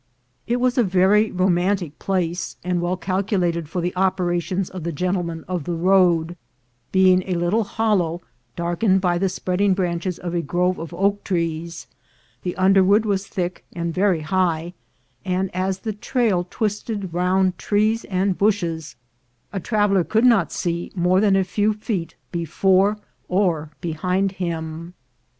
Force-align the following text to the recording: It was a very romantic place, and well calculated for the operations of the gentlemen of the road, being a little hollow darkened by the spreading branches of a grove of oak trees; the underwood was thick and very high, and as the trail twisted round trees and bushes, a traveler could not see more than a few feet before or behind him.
It 0.47 0.59
was 0.59 0.79
a 0.79 0.83
very 0.83 1.29
romantic 1.31 1.99
place, 1.99 2.55
and 2.63 2.81
well 2.81 2.97
calculated 2.97 3.69
for 3.69 3.81
the 3.81 3.95
operations 3.95 4.67
of 4.67 4.81
the 4.83 4.91
gentlemen 4.91 5.45
of 5.47 5.65
the 5.65 5.75
road, 5.75 6.35
being 6.91 7.23
a 7.27 7.35
little 7.35 7.63
hollow 7.63 8.19
darkened 8.55 8.99
by 8.99 9.19
the 9.19 9.29
spreading 9.29 9.75
branches 9.75 10.17
of 10.17 10.33
a 10.33 10.41
grove 10.41 10.79
of 10.79 10.91
oak 10.91 11.23
trees; 11.23 11.85
the 12.41 12.55
underwood 12.55 13.05
was 13.05 13.27
thick 13.27 13.63
and 13.75 13.93
very 13.93 14.21
high, 14.21 14.73
and 15.23 15.55
as 15.55 15.77
the 15.81 15.93
trail 15.93 16.47
twisted 16.49 17.13
round 17.13 17.59
trees 17.59 18.03
and 18.05 18.39
bushes, 18.39 18.95
a 19.53 19.59
traveler 19.59 20.03
could 20.03 20.25
not 20.25 20.51
see 20.51 20.91
more 20.95 21.19
than 21.21 21.35
a 21.35 21.43
few 21.43 21.73
feet 21.73 22.15
before 22.31 22.97
or 23.29 23.69
behind 23.81 24.31
him. 24.31 24.95